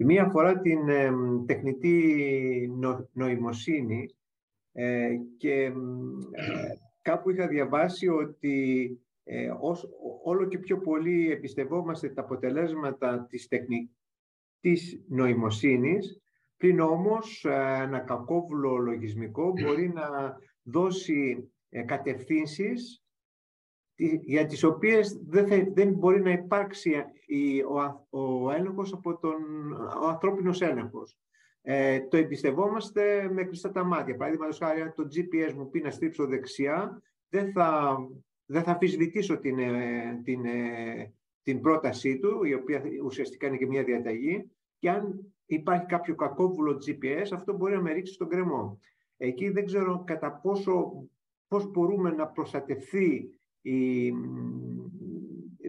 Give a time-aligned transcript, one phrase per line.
[0.00, 0.78] Η μία αφορά την
[1.46, 2.70] τεχνητή
[3.12, 4.14] νοημοσύνη
[4.72, 5.72] ε, και
[7.02, 8.98] κάπου είχα διαβάσει ότι
[10.24, 16.20] όλο και πιο πολύ εμπιστευόμαστε τα αποτελέσματα της τεχνητής νοημοσύνης
[16.56, 17.44] πριν όμως
[17.82, 21.50] ένα κακόβουλο λογισμικό μπορεί να δώσει
[21.86, 23.02] κατευθύνσεις
[24.22, 27.04] για τις οποίες δεν, δεν μπορεί να υπάρξει
[27.68, 29.34] ο, ο έλεγχος από τον
[30.02, 31.18] ο ανθρώπινος έλεγχος.
[31.62, 34.16] Ε, το εμπιστευόμαστε με κλειστά τα μάτια.
[34.16, 37.96] Παραδείγματος χάρη, το GPS μου πει να στρίψω δεξιά, δεν θα,
[38.46, 43.66] δεν θα αφισβητήσω την, ε, την, ε, την πρότασή του, η οποία ουσιαστικά είναι και
[43.66, 48.80] μια διαταγή, και αν υπάρχει κάποιο κακόβουλο GPS, αυτό μπορεί να με ρίξει στον κρεμό.
[49.16, 51.06] Εκεί δεν ξέρω κατά πόσο,
[51.48, 54.12] πώς μπορούμε να προστατευθεί η,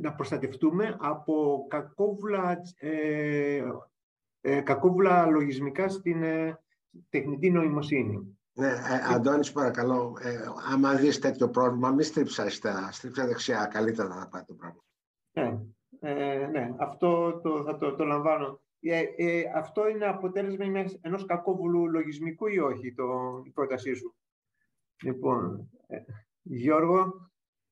[0.00, 3.62] να προστατευτούμε από κακόβουλα, ε,
[4.40, 6.60] ε, κακόβουλα λογισμικά στην ε,
[7.08, 8.38] τεχνητή νοημοσύνη.
[8.52, 10.38] Ναι, ε, Αντώνης, παρακαλώ, ε,
[10.72, 14.84] άμα δεις τέτοιο πρόβλημα, μην στρίψα αριστερά, στρίψα δεξιά, καλύτερα να πάει το πράγμα.
[15.32, 15.60] Ναι,
[16.00, 18.60] ε, ναι αυτό το, θα το, το λαμβάνω.
[18.80, 23.04] Ε, ε, αυτό είναι αποτέλεσμα ενός κακόβουλου λογισμικού ή όχι, το,
[23.44, 24.14] η πρότασή σου;
[25.02, 25.98] Λοιπόν, ε,
[26.42, 27.30] Γιώργο.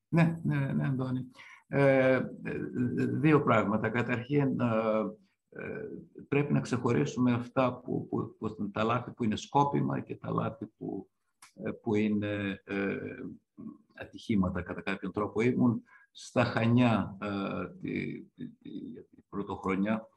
[0.08, 1.30] Ναι, ναι, ναι, Αντώνη.
[1.66, 2.20] Ε,
[2.96, 3.88] δύο πράγματα.
[3.88, 4.56] Καταρχήν,
[6.28, 10.66] πρέπει να ξεχωρίσουμε αυτά που, που, που, τα λάθη που είναι σκόπιμα και τα λάθη
[10.66, 11.08] που,
[11.82, 12.62] που είναι
[13.94, 15.40] ατυχήματα κατά κάποιον τρόπο.
[15.40, 17.16] Ήμουν στα Χανιά
[17.80, 20.08] τη, τη, τη πρωτοχρονιά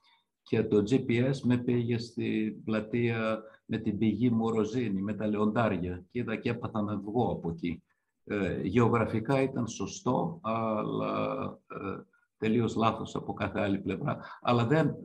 [0.43, 6.19] και το GPS με πήγε στην πλατεία με την πηγή Μοροζίνη, με τα λεοντάρια και
[6.19, 7.83] είδα και έπαθα να βγω από εκεί.
[8.23, 12.01] Ε, γεωγραφικά ήταν σωστό, αλλά ε,
[12.37, 14.19] τελείως λάθος από κάθε άλλη πλευρά.
[14.41, 14.95] Αλλά δεν,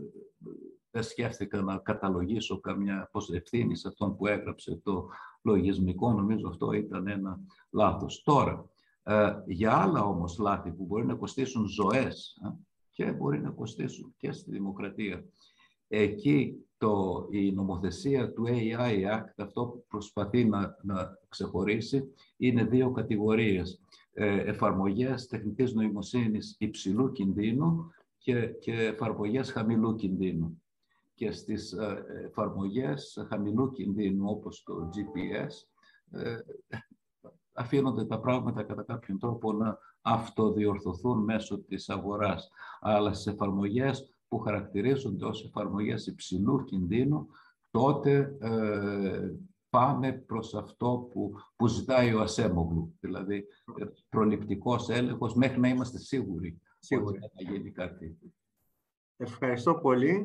[0.91, 5.09] δεν σκέφτηκα να καταλογίσω καμιά ευθύνη σε αυτόν που έγραψε το
[5.43, 6.13] λογισμικό.
[6.13, 8.23] Νομίζω αυτό ήταν ένα λάθος.
[8.23, 8.65] Τώρα,
[9.03, 12.49] ε, για άλλα όμως λάθη που μπορεί να κοστίσουν ζωές, ε,
[12.97, 15.25] και μπορεί να κοστίσουν και στη δημοκρατία.
[15.89, 22.91] Εκεί το, η νομοθεσία του AI Act αυτό που προσπαθεί να, να ξεχωρίσει είναι δύο
[22.91, 23.81] κατηγορίες.
[24.13, 30.63] Ε, εφαρμογές τεχνητής νοημοσύνης υψηλού κινδύνου και, και εφαρμογές χαμηλού κινδύνου.
[31.15, 35.51] Και στις ε, εφαρμογές χαμηλού κινδύνου όπως το GPS
[36.21, 36.39] ε,
[37.53, 42.51] αφήνονται τα πράγματα κατά κάποιον τρόπο να αυτοδιορθωθούν μέσω της αγοράς.
[42.81, 47.27] Αλλά στις εφαρμογές που χαρακτηρίζονται ως εφαρμογές υψηλού κινδύνου,
[47.71, 49.31] τότε ε,
[49.71, 53.47] πάμε προς αυτό που, που ζητάει ο Ασέμογλου, δηλαδή
[53.79, 57.19] ε, προληπτικός έλεγχος μέχρι να είμαστε σίγουροι, σίγουροι.
[57.23, 58.19] ότι θα γίνει κάτι.
[59.17, 60.25] Ευχαριστώ πολύ.